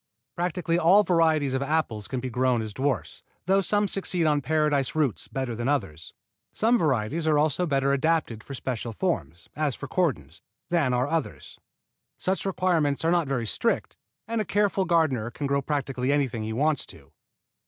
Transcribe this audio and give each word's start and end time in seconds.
Practically 0.35 0.79
all 0.79 1.03
varieties 1.03 1.53
of 1.53 1.61
apples 1.61 2.07
can 2.07 2.19
be 2.19 2.31
grown 2.31 2.63
as 2.63 2.73
dwarfs, 2.73 3.21
though 3.45 3.61
some 3.61 3.87
succeed 3.87 4.25
on 4.25 4.41
Paradise 4.41 4.95
roots 4.95 5.27
better 5.27 5.53
than 5.53 5.67
others. 5.67 6.11
Some 6.53 6.75
varieties 6.75 7.27
also 7.27 7.65
are 7.65 7.67
better 7.67 7.93
adapted 7.93 8.43
for 8.43 8.55
special 8.55 8.93
forms, 8.93 9.47
as 9.55 9.75
for 9.75 9.87
cordons, 9.87 10.41
than 10.69 10.91
are 10.91 11.05
others. 11.07 11.59
Such 12.17 12.47
requirements 12.47 13.05
are 13.05 13.11
not 13.11 13.27
very 13.27 13.45
strict, 13.45 13.95
and 14.27 14.41
a 14.41 14.43
careful 14.43 14.85
gardener 14.85 15.29
can 15.29 15.45
grow 15.45 15.61
practically 15.61 16.11
anything 16.11 16.41
he 16.41 16.51
wants 16.51 16.87
to. 16.87 17.11